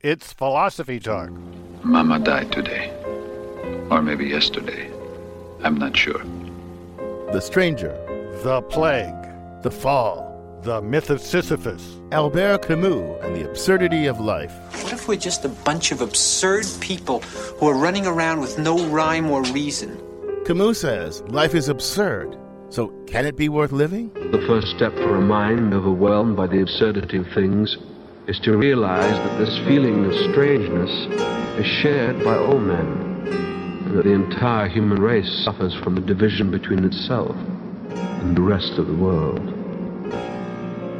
[0.00, 1.30] It's Philosophy Talk.
[1.82, 2.92] Mama died today.
[3.90, 4.88] Or maybe yesterday.
[5.64, 6.22] I'm not sure.
[7.32, 7.90] The Stranger,
[8.44, 9.12] The Plague,
[9.64, 14.52] The Fall, The Myth of Sisyphus, Albert Camus, and the Absurdity of Life.
[14.84, 17.18] What if we're just a bunch of absurd people
[17.58, 20.00] who are running around with no rhyme or reason?
[20.46, 22.38] Camus says life is absurd,
[22.68, 24.12] so can it be worth living?
[24.14, 27.76] The first step for a mind overwhelmed by the absurdity of things
[28.28, 30.90] is to realize that this feeling of strangeness
[31.58, 32.86] is shared by all men,
[33.26, 37.34] and that the entire human race suffers from the division between itself
[38.20, 39.40] and the rest of the world.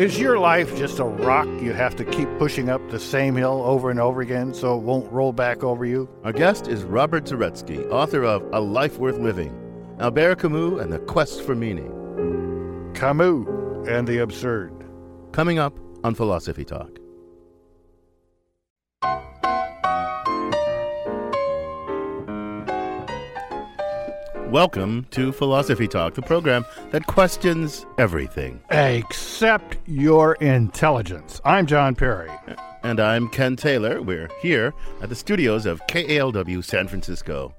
[0.00, 3.62] Is your life just a rock you have to keep pushing up the same hill
[3.64, 6.08] over and over again so it won't roll back over you?
[6.24, 9.54] Our guest is Robert Zaretsky, author of A Life Worth Living,
[10.00, 12.90] Albert Camus and the Quest for Meaning.
[12.94, 13.46] Camus
[13.86, 14.72] and the Absurd.
[15.30, 17.01] Coming up on Philosophy Talk.
[24.52, 28.60] Welcome to Philosophy Talk, the program that questions everything.
[28.68, 31.40] Except your intelligence.
[31.42, 32.30] I'm John Perry.
[32.82, 34.02] And I'm Ken Taylor.
[34.02, 37.54] We're here at the studios of KALW San Francisco.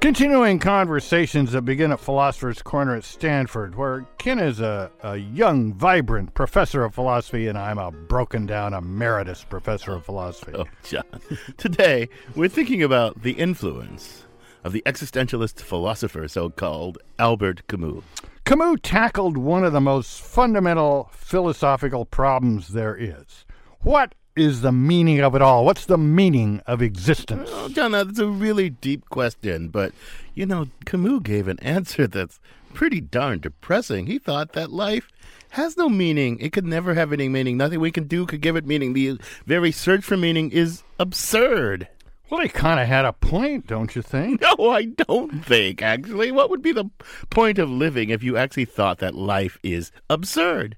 [0.00, 5.74] Continuing conversations that begin at Philosopher's Corner at Stanford, where Ken is a, a young,
[5.74, 10.52] vibrant professor of philosophy, and I'm a broken down emeritus professor of philosophy.
[10.54, 11.02] Oh, John.
[11.56, 14.22] Today, we're thinking about the influence
[14.68, 18.04] of the existentialist philosopher, so called Albert Camus.
[18.44, 23.46] Camus tackled one of the most fundamental philosophical problems there is.
[23.80, 25.64] What is the meaning of it all?
[25.64, 27.48] What's the meaning of existence?
[27.50, 29.92] Oh, John, that's a really deep question, but
[30.34, 32.38] you know, Camus gave an answer that's
[32.74, 34.06] pretty darn depressing.
[34.06, 35.08] He thought that life
[35.52, 36.38] has no meaning.
[36.40, 37.56] It could never have any meaning.
[37.56, 38.92] Nothing we can do could give it meaning.
[38.92, 41.88] The very search for meaning is absurd.
[42.30, 44.42] Well, he kind of had a point, don't you think?
[44.58, 46.30] No, I don't think, actually.
[46.32, 46.90] What would be the
[47.30, 50.76] point of living if you actually thought that life is absurd?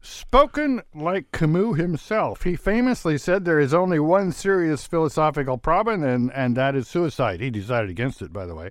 [0.00, 6.32] Spoken like Camus himself, he famously said there is only one serious philosophical problem, and,
[6.32, 7.40] and that is suicide.
[7.40, 8.70] He decided against it, by the way.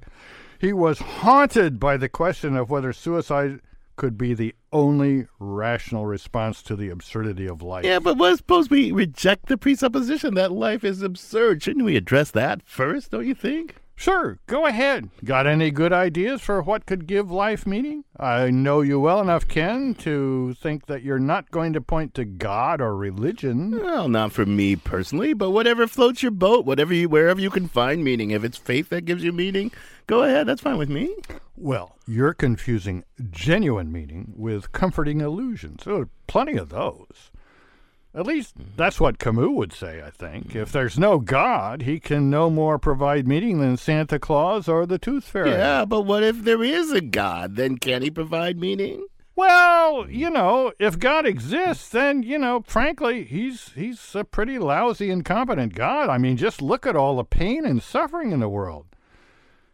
[0.59, 3.61] He was haunted by the question of whether suicide
[4.01, 7.85] could be the only rational response to the absurdity of life.
[7.85, 11.61] Yeah, but what suppose we reject the presupposition that life is absurd?
[11.61, 13.75] Shouldn't we address that first, don't you think?
[13.95, 15.09] Sure, go ahead.
[15.23, 18.03] Got any good ideas for what could give life meaning?
[18.17, 22.25] I know you well enough, Ken, to think that you're not going to point to
[22.25, 23.71] God or religion.
[23.79, 27.67] Well, not for me personally, but whatever floats your boat, whatever you, wherever you can
[27.67, 28.31] find meaning.
[28.31, 29.71] If it's faith that gives you meaning,
[30.07, 30.47] go ahead.
[30.47, 31.15] That's fine with me.
[31.55, 35.83] Well, you're confusing genuine meaning with comforting illusions.
[35.83, 37.30] There are plenty of those.
[38.13, 40.53] At least that's what Camus would say, I think.
[40.53, 44.97] If there's no God, he can no more provide meaning than Santa Claus or the
[44.97, 45.51] Tooth Fairy.
[45.51, 47.55] Yeah, but what if there is a God?
[47.55, 49.05] Then can he provide meaning?
[49.33, 55.09] Well, you know, if God exists, then you know, frankly, he's he's a pretty lousy,
[55.09, 56.09] incompetent God.
[56.09, 58.87] I mean, just look at all the pain and suffering in the world.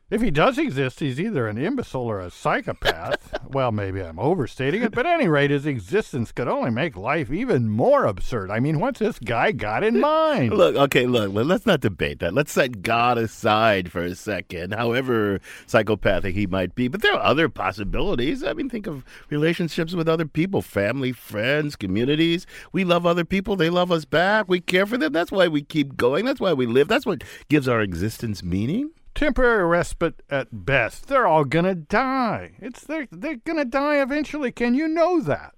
[0.10, 3.38] If he does exist, he's either an imbecile or a psychopath.
[3.50, 7.30] well, maybe I'm overstating it, but at any rate, his existence could only make life
[7.30, 8.50] even more absurd.
[8.50, 10.54] I mean, what's this guy got in mind?
[10.54, 12.34] Look, okay, look, let's not debate that.
[12.34, 16.88] Let's set God aside for a second, however psychopathic he might be.
[16.88, 18.46] But there are other possibilities.
[18.46, 22.48] I mean, think of relationships with other people, family, friends, communities.
[22.72, 24.48] We love other people, they love us back.
[24.48, 25.12] We care for them.
[25.12, 26.24] That's why we keep going.
[26.24, 26.88] That's why we live.
[26.88, 28.92] That's what gives our existence meaning.
[29.18, 31.08] Temporary respite at best.
[31.08, 32.52] They're all gonna die.
[32.60, 34.52] It's they're they're gonna die eventually.
[34.52, 35.56] Can you know that?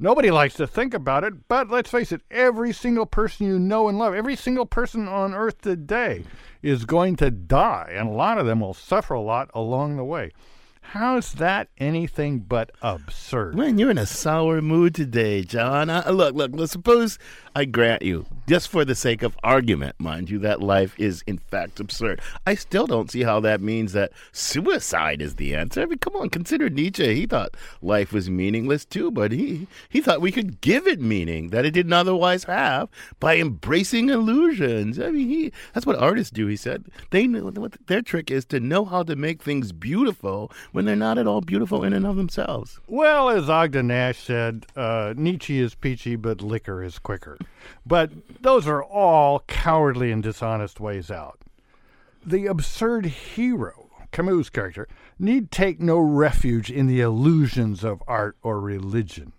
[0.00, 3.86] Nobody likes to think about it, but let's face it, every single person you know
[3.88, 6.24] and love, every single person on earth today
[6.60, 10.02] is going to die, and a lot of them will suffer a lot along the
[10.02, 10.32] way.
[10.92, 13.56] How's that anything but absurd?
[13.56, 15.88] Man, you're in a sour mood today, John.
[15.88, 17.18] Look, look, let's suppose
[17.54, 21.36] I grant you, just for the sake of argument, mind you, that life is in
[21.36, 22.22] fact absurd.
[22.46, 25.82] I still don't see how that means that suicide is the answer.
[25.82, 27.14] I mean, come on, consider Nietzsche.
[27.14, 31.50] He thought life was meaningless too, but he, he thought we could give it meaning
[31.50, 32.88] that it didn't otherwise have
[33.20, 34.98] by embracing illusions.
[34.98, 36.86] I mean, he, that's what artists do, he said.
[37.10, 41.26] They their trick is to know how to make things beautiful when they're not at
[41.26, 42.78] all beautiful in and of themselves.
[42.86, 47.36] Well, as Ogden Nash said, uh, Nietzsche is peachy, but liquor is quicker.
[47.84, 51.40] But those are all cowardly and dishonest ways out.
[52.24, 54.86] The absurd hero, Camus' character,
[55.18, 59.32] need take no refuge in the illusions of art or religion.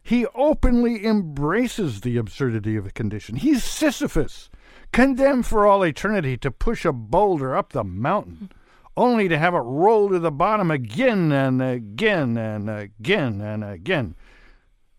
[0.00, 3.34] He openly embraces the absurdity of the condition.
[3.34, 4.48] He's Sisyphus,
[4.92, 8.52] condemned for all eternity to push a boulder up the mountain,
[8.98, 14.16] only to have it roll to the bottom again and again and again and again.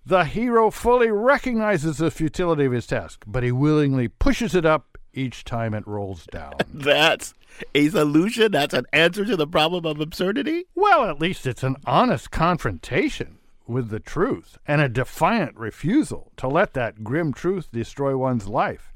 [0.06, 4.98] The hero fully recognizes the futility of his task, but he willingly pushes it up
[5.14, 6.54] each time it rolls down.
[6.74, 7.34] That's
[7.76, 8.54] a solution?
[8.54, 10.66] That's an answer to the problem of absurdity?
[10.76, 13.38] well, at least it's an honest confrontation
[13.68, 18.92] with the truth and a defiant refusal to let that grim truth destroy one's life.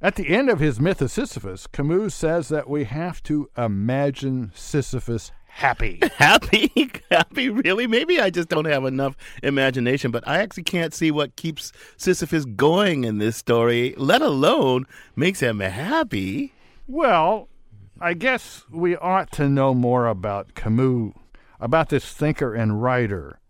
[0.00, 4.52] At the end of his myth of Sisyphus, Camus says that we have to imagine
[4.54, 5.98] Sisyphus happy.
[6.18, 6.70] Happy?
[7.10, 7.48] Happy?
[7.48, 7.88] Really?
[7.88, 12.44] Maybe I just don't have enough imagination, but I actually can't see what keeps Sisyphus
[12.44, 14.86] going in this story, let alone
[15.16, 16.52] makes him happy.
[16.86, 17.48] Well,
[18.00, 21.12] I guess we ought to know more about Camus,
[21.58, 23.40] about this thinker and writer.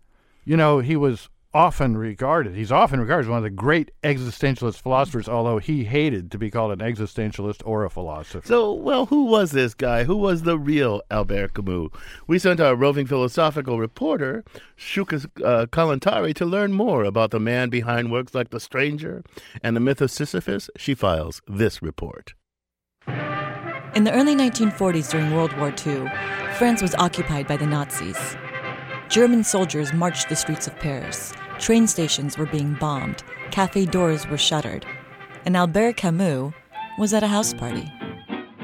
[0.45, 4.81] You know, he was often regarded, he's often regarded as one of the great existentialist
[4.81, 8.47] philosophers, although he hated to be called an existentialist or a philosopher.
[8.47, 10.03] So, well, who was this guy?
[10.03, 11.89] Who was the real Albert Camus?
[12.27, 14.43] We sent our roving philosophical reporter,
[14.77, 19.23] Shuka uh, Kalantari, to learn more about the man behind works like The Stranger
[19.63, 20.69] and The Myth of Sisyphus.
[20.77, 22.33] She files this report.
[23.95, 26.11] In the early 1940s during World War II,
[26.57, 28.37] France was occupied by the Nazis.
[29.09, 31.33] German soldiers marched the streets of Paris.
[31.57, 33.23] Train stations were being bombed.
[33.49, 34.85] Cafe doors were shuttered.
[35.45, 36.53] And Albert Camus
[36.99, 37.91] was at a house party.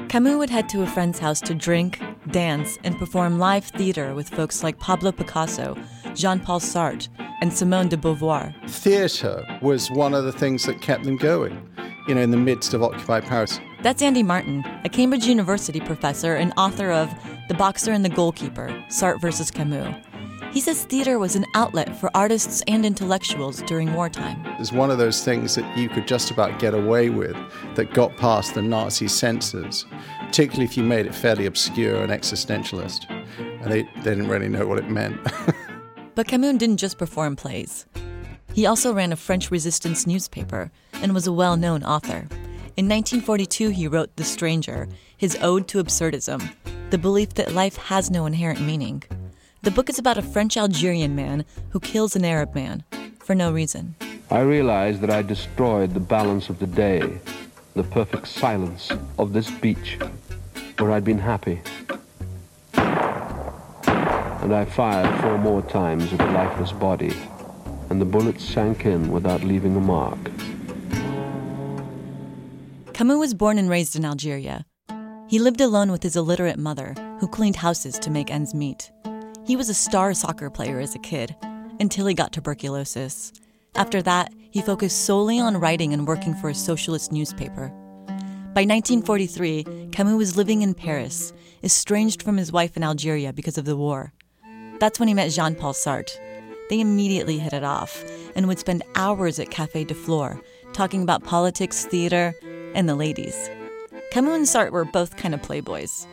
[0.08, 2.00] Camus would head to a friend's house to drink,
[2.30, 5.76] dance, and perform live theater with folks like Pablo Picasso,
[6.14, 7.08] Jean Paul Sartre,
[7.40, 8.54] and Simone de Beauvoir.
[8.70, 11.60] Theatre was one of the things that kept them going,
[12.06, 13.58] you know, in the midst of occupied Paris.
[13.82, 17.12] That's Andy Martin, a Cambridge University professor and author of
[17.48, 19.92] The Boxer and the Goalkeeper Sartre versus Camus.
[20.56, 24.42] He says theater was an outlet for artists and intellectuals during wartime.
[24.58, 27.36] It's one of those things that you could just about get away with
[27.74, 29.84] that got past the Nazi censors,
[30.18, 33.04] particularly if you made it fairly obscure and existentialist.
[33.38, 35.20] And they, they didn't really know what it meant.
[36.14, 37.84] But Camus didn't just perform plays.
[38.54, 42.26] He also ran a French resistance newspaper and was a well known author.
[42.78, 44.88] In 1942, he wrote The Stranger,
[45.18, 46.50] his ode to absurdism,
[46.88, 49.02] the belief that life has no inherent meaning.
[49.66, 52.84] The book is about a French Algerian man who kills an Arab man
[53.18, 53.96] for no reason.
[54.30, 57.18] I realized that I destroyed the balance of the day,
[57.74, 59.98] the perfect silence of this beach
[60.78, 61.62] where I'd been happy.
[62.74, 67.16] And I fired four more times at the lifeless body,
[67.90, 70.30] and the bullets sank in without leaving a mark.
[72.92, 74.64] Camus was born and raised in Algeria.
[75.26, 78.92] He lived alone with his illiterate mother, who cleaned houses to make ends meet.
[79.46, 81.36] He was a star soccer player as a kid,
[81.78, 83.32] until he got tuberculosis.
[83.76, 87.68] After that, he focused solely on writing and working for a socialist newspaper.
[88.54, 91.32] By 1943, Camus was living in Paris,
[91.62, 94.12] estranged from his wife in Algeria because of the war.
[94.80, 96.18] That's when he met Jean Paul Sartre.
[96.68, 98.04] They immediately hit it off
[98.34, 100.40] and would spend hours at Cafe de Flore
[100.72, 102.34] talking about politics, theater,
[102.74, 103.48] and the ladies.
[104.10, 106.04] Camus and Sartre were both kind of playboys.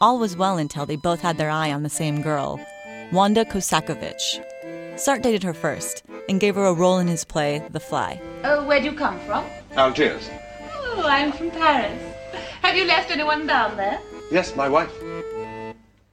[0.00, 2.60] All was well until they both had their eye on the same girl,
[3.12, 4.42] Wanda Kosakiewicz.
[4.96, 8.20] Sartre dated her first and gave her a role in his play, The Fly.
[8.44, 9.44] Oh, where do you come from?
[9.72, 10.28] Algiers.
[10.74, 12.02] Oh, I'm from Paris.
[12.62, 14.00] Have you left anyone down there?
[14.30, 14.92] Yes, my wife.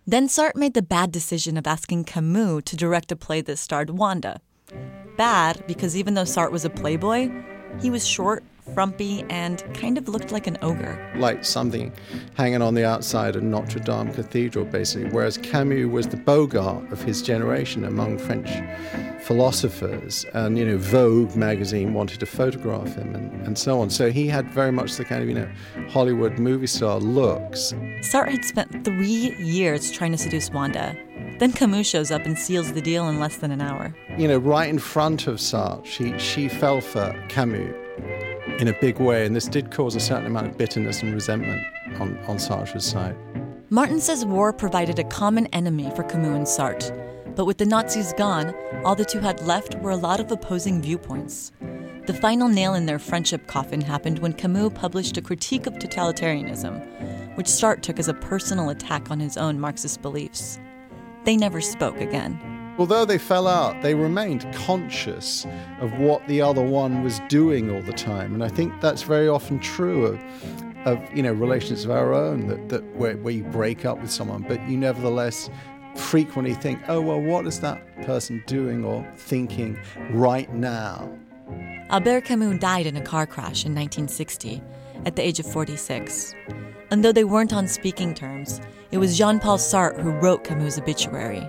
[0.05, 3.89] Then Sartre made the bad decision of asking Camus to direct a play that starred
[3.89, 4.39] Wanda.
[5.17, 7.31] Bad because even though Sartre was a playboy,
[7.81, 8.43] he was short,
[8.73, 10.99] frumpy, and kind of looked like an ogre.
[11.17, 11.91] like something
[12.35, 15.09] hanging on the outside of Notre Dame Cathedral, basically.
[15.09, 18.49] Whereas Camus was the Bogart of his generation among French
[19.23, 23.89] philosophers, and you know, Vogue magazine wanted to photograph him, and, and so on.
[23.89, 25.49] So he had very much the kind of you know
[25.89, 27.73] Hollywood movie star looks.
[28.01, 30.95] Sartre had spent three years trying to seduce Wanda.
[31.39, 33.95] Then Camus shows up and seals the deal in less than an hour.
[34.17, 37.82] You know, right in front of Sartre, she she fell for Camus
[38.59, 41.61] in a big way, and this did cause a certain amount of bitterness and resentment
[41.99, 43.15] on on Sartre's side.
[43.69, 47.35] Martin says war provided a common enemy for Camus and Sartre.
[47.35, 48.53] But with the Nazis gone,
[48.85, 51.51] all the two had left were a lot of opposing viewpoints.
[52.05, 57.35] The final nail in their friendship coffin happened when Camus published a critique of totalitarianism,
[57.35, 60.59] which Sartre took as a personal attack on his own Marxist beliefs.
[61.23, 62.52] They never spoke again.
[62.77, 65.45] Although they fell out, they remained conscious
[65.79, 69.27] of what the other one was doing all the time, and I think that's very
[69.27, 70.19] often true of,
[70.85, 74.11] of you know relations of our own that, that where, where you break up with
[74.11, 75.51] someone, but you nevertheless
[75.95, 81.11] frequently think, oh well, what is that person doing or thinking right now?
[81.89, 84.63] Albert Camus died in a car crash in 1960,
[85.05, 86.33] at the age of 46.
[86.89, 88.61] And though they weren't on speaking terms,
[88.91, 91.47] it was Jean Paul Sartre who wrote Camus' obituary.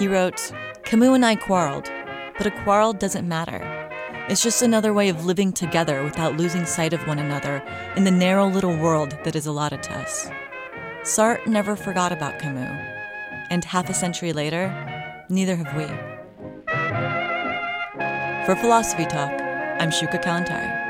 [0.00, 0.50] He wrote,
[0.82, 1.92] Camus and I quarreled,
[2.38, 3.60] but a quarrel doesn't matter.
[4.30, 7.62] It's just another way of living together without losing sight of one another
[7.96, 10.30] in the narrow little world that is allotted to us.
[11.02, 12.70] Sartre never forgot about Camus,
[13.50, 14.72] and half a century later,
[15.28, 15.84] neither have we.
[18.46, 19.32] For Philosophy Talk,
[19.78, 20.89] I'm Shuka Kalantari.